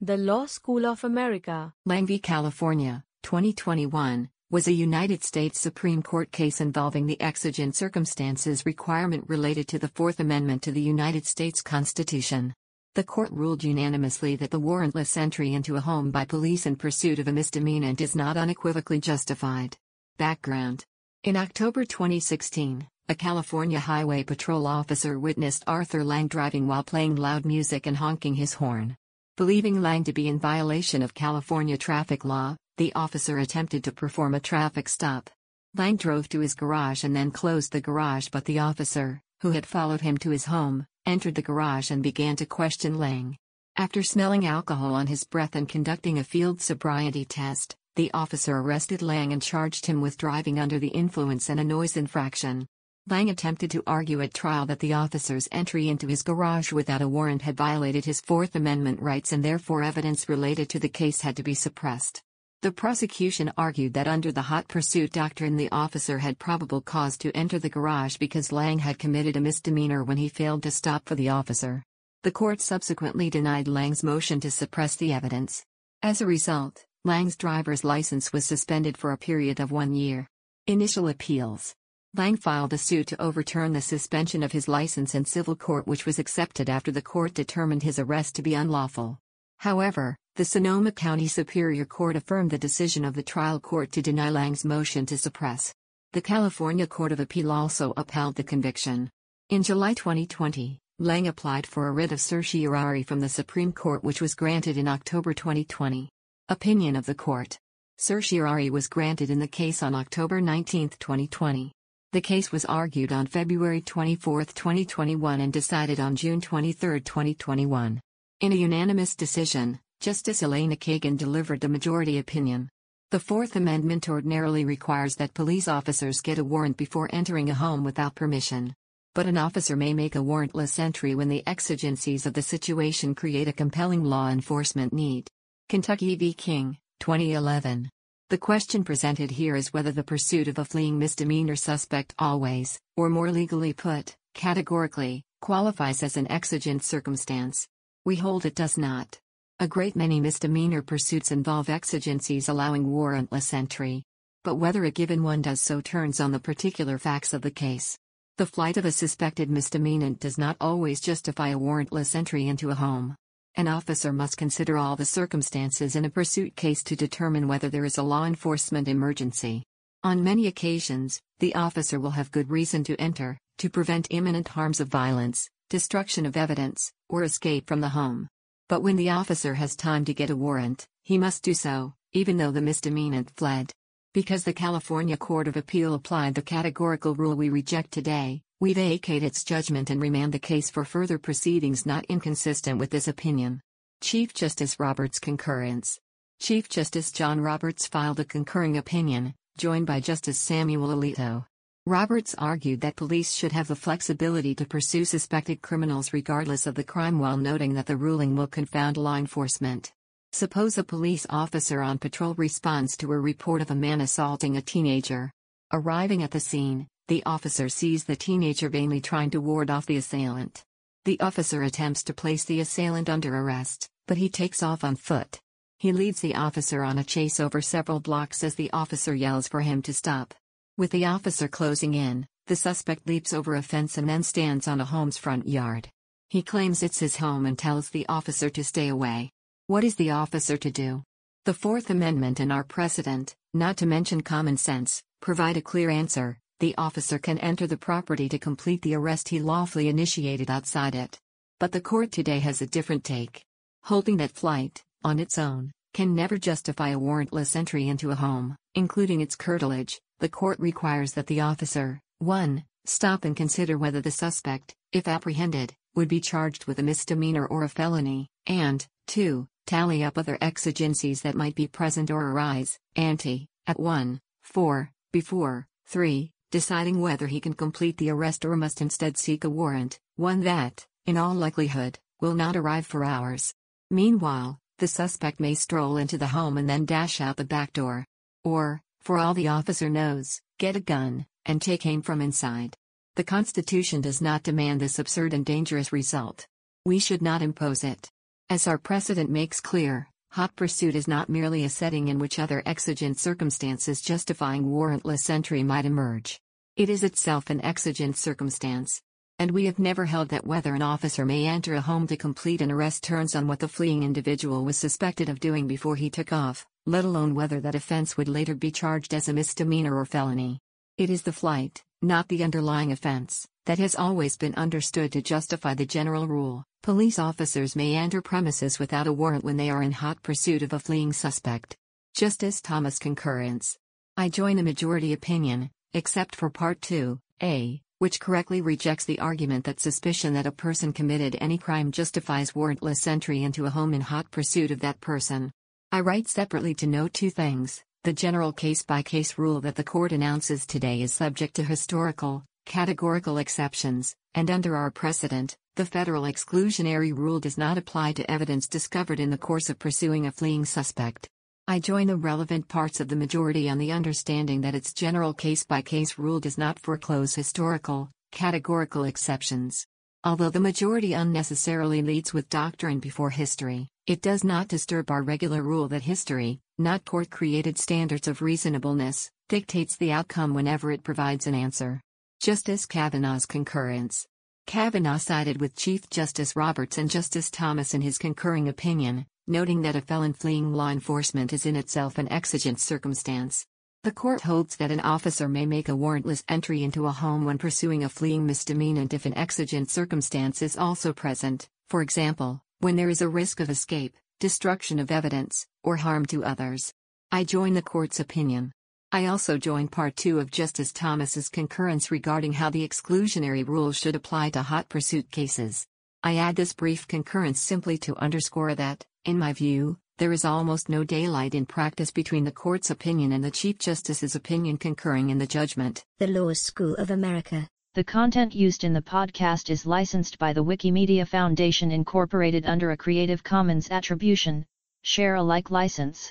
[0.00, 1.74] The Law School of America.
[1.84, 2.18] Lange v.
[2.20, 9.66] California, 2021, was a United States Supreme Court case involving the exigent circumstances requirement related
[9.66, 12.54] to the Fourth Amendment to the United States Constitution.
[12.94, 17.18] The court ruled unanimously that the warrantless entry into a home by police in pursuit
[17.18, 19.76] of a misdemeanant is not unequivocally justified.
[20.16, 20.84] Background
[21.24, 27.44] In October 2016, a California Highway Patrol officer witnessed Arthur Lange driving while playing loud
[27.44, 28.96] music and honking his horn.
[29.38, 34.34] Believing Lange to be in violation of California traffic law, the officer attempted to perform
[34.34, 35.30] a traffic stop.
[35.76, 39.64] Lange drove to his garage and then closed the garage, but the officer, who had
[39.64, 43.36] followed him to his home, entered the garage and began to question Lange.
[43.76, 49.02] After smelling alcohol on his breath and conducting a field sobriety test, the officer arrested
[49.02, 52.66] Lange and charged him with driving under the influence and a noise infraction.
[53.10, 57.08] Lange attempted to argue at trial that the officer's entry into his garage without a
[57.08, 61.34] warrant had violated his Fourth Amendment rights and therefore evidence related to the case had
[61.36, 62.20] to be suppressed.
[62.60, 67.34] The prosecution argued that under the hot pursuit doctrine, the officer had probable cause to
[67.34, 71.14] enter the garage because Lange had committed a misdemeanor when he failed to stop for
[71.14, 71.82] the officer.
[72.24, 75.64] The court subsequently denied Lange's motion to suppress the evidence.
[76.02, 80.28] As a result, Lange's driver's license was suspended for a period of one year.
[80.66, 81.74] Initial appeals
[82.16, 86.06] Lange filed a suit to overturn the suspension of his license in civil court, which
[86.06, 89.18] was accepted after the court determined his arrest to be unlawful.
[89.58, 94.30] However, the Sonoma County Superior Court affirmed the decision of the trial court to deny
[94.30, 95.74] Lange's motion to suppress.
[96.12, 99.10] The California Court of Appeal also upheld the conviction.
[99.50, 104.22] In July 2020, Lange applied for a writ of certiorari from the Supreme Court, which
[104.22, 106.08] was granted in October 2020.
[106.48, 107.58] Opinion of the court
[107.98, 111.72] Certiorari was granted in the case on October 19, 2020.
[112.12, 118.00] The case was argued on February 24, 2021 and decided on June 23, 2021.
[118.40, 122.70] In a unanimous decision, Justice Elena Kagan delivered the majority opinion.
[123.10, 127.84] The Fourth Amendment ordinarily requires that police officers get a warrant before entering a home
[127.84, 128.72] without permission.
[129.14, 133.48] But an officer may make a warrantless entry when the exigencies of the situation create
[133.48, 135.28] a compelling law enforcement need.
[135.68, 136.32] Kentucky v.
[136.32, 137.90] King, 2011.
[138.30, 143.08] The question presented here is whether the pursuit of a fleeing misdemeanor suspect always, or
[143.08, 147.66] more legally put, categorically, qualifies as an exigent circumstance.
[148.04, 149.18] We hold it does not.
[149.60, 154.02] A great many misdemeanor pursuits involve exigencies allowing warrantless entry.
[154.44, 157.98] But whether a given one does so turns on the particular facts of the case.
[158.36, 162.74] The flight of a suspected misdemeanant does not always justify a warrantless entry into a
[162.74, 163.16] home.
[163.58, 167.84] An officer must consider all the circumstances in a pursuit case to determine whether there
[167.84, 169.64] is a law enforcement emergency.
[170.04, 174.78] On many occasions, the officer will have good reason to enter, to prevent imminent harms
[174.78, 178.28] of violence, destruction of evidence, or escape from the home.
[178.68, 182.36] But when the officer has time to get a warrant, he must do so, even
[182.36, 183.72] though the misdemeanant fled.
[184.14, 189.22] Because the California Court of Appeal applied the categorical rule we reject today, we vacate
[189.22, 193.60] its judgment and remand the case for further proceedings not inconsistent with this opinion.
[194.00, 196.00] Chief Justice Roberts' concurrence.
[196.40, 201.46] Chief Justice John Roberts filed a concurring opinion, joined by Justice Samuel Alito.
[201.86, 206.82] Roberts argued that police should have the flexibility to pursue suspected criminals regardless of the
[206.82, 209.92] crime while noting that the ruling will confound law enforcement.
[210.32, 214.62] Suppose a police officer on patrol responds to a report of a man assaulting a
[214.62, 215.30] teenager.
[215.72, 219.96] Arriving at the scene, the officer sees the teenager vainly trying to ward off the
[219.96, 220.62] assailant.
[221.06, 225.40] The officer attempts to place the assailant under arrest, but he takes off on foot.
[225.78, 229.62] He leads the officer on a chase over several blocks as the officer yells for
[229.62, 230.34] him to stop.
[230.76, 234.78] With the officer closing in, the suspect leaps over a fence and then stands on
[234.78, 235.88] a home's front yard.
[236.28, 239.30] He claims it's his home and tells the officer to stay away.
[239.66, 241.04] What is the officer to do?
[241.46, 246.38] The Fourth Amendment and our precedent, not to mention common sense, provide a clear answer
[246.60, 251.18] the officer can enter the property to complete the arrest he lawfully initiated outside it.
[251.60, 253.44] But the court today has a different take.
[253.84, 258.56] Holding that flight, on its own, can never justify a warrantless entry into a home,
[258.74, 262.64] including its curtilage, the court requires that the officer, 1.
[262.86, 267.62] Stop and consider whether the suspect, if apprehended, would be charged with a misdemeanor or
[267.62, 269.46] a felony, and, 2.
[269.66, 274.20] Tally up other exigencies that might be present or arise, ante, at 1.
[274.42, 274.90] 4.
[275.12, 279.98] Before, 3 deciding whether he can complete the arrest or must instead seek a warrant,
[280.16, 283.54] one that, in all likelihood, will not arrive for hours.
[283.90, 288.06] Meanwhile, the suspect may stroll into the home and then dash out the back door.
[288.44, 292.76] Or, for all the officer knows, get a gun and take aim from inside.
[293.16, 296.46] The Constitution does not demand this absurd and dangerous result.
[296.84, 298.10] We should not impose it.
[298.48, 302.62] As our precedent makes clear, hot pursuit is not merely a setting in which other
[302.66, 306.40] exigent circumstances justifying warrantless entry might emerge.
[306.76, 309.00] It is itself an exigent circumstance.
[309.40, 312.60] And we have never held that whether an officer may enter a home to complete
[312.60, 316.32] an arrest turns on what the fleeing individual was suspected of doing before he took
[316.32, 320.58] off, let alone whether that offense would later be charged as a misdemeanor or felony.
[320.96, 325.74] It is the flight, not the underlying offense, that has always been understood to justify
[325.74, 326.64] the general rule.
[326.82, 330.72] Police officers may enter premises without a warrant when they are in hot pursuit of
[330.72, 331.76] a fleeing suspect.
[332.14, 333.76] Justice Thomas concurrence.
[334.16, 339.64] I join the majority opinion, except for Part 2, A, which correctly rejects the argument
[339.64, 344.00] that suspicion that a person committed any crime justifies warrantless entry into a home in
[344.00, 345.52] hot pursuit of that person.
[345.92, 347.82] I write separately to note two things.
[348.04, 352.44] The general case by case rule that the court announces today is subject to historical,
[352.64, 358.66] categorical exceptions, and under our precedent, the federal exclusionary rule does not apply to evidence
[358.66, 361.28] discovered in the course of pursuing a fleeing suspect.
[361.68, 365.62] I join the relevant parts of the majority on the understanding that its general case
[365.62, 369.86] by case rule does not foreclose historical, categorical exceptions.
[370.24, 375.62] Although the majority unnecessarily leads with doctrine before history, it does not disturb our regular
[375.62, 381.46] rule that history, not court created standards of reasonableness, dictates the outcome whenever it provides
[381.46, 382.00] an answer.
[382.40, 384.26] Justice Kavanaugh's concurrence.
[384.68, 389.96] Kavanaugh sided with Chief Justice Roberts and Justice Thomas in his concurring opinion, noting that
[389.96, 393.64] a felon fleeing law enforcement is in itself an exigent circumstance.
[394.04, 397.56] The court holds that an officer may make a warrantless entry into a home when
[397.56, 403.08] pursuing a fleeing misdemeanant if an exigent circumstance is also present, for example, when there
[403.08, 406.92] is a risk of escape, destruction of evidence, or harm to others.
[407.32, 408.72] I join the court's opinion.
[409.10, 414.14] I also join Part 2 of Justice Thomas's concurrence regarding how the exclusionary rule should
[414.14, 415.86] apply to hot pursuit cases.
[416.22, 420.90] I add this brief concurrence simply to underscore that, in my view, there is almost
[420.90, 425.38] no daylight in practice between the court's opinion and the Chief Justice's opinion concurring in
[425.38, 426.04] the judgment.
[426.18, 427.66] The Law School of America.
[427.94, 432.96] The content used in the podcast is licensed by the Wikimedia Foundation Incorporated under a
[432.96, 434.66] Creative Commons Attribution,
[435.00, 436.30] Share Alike license.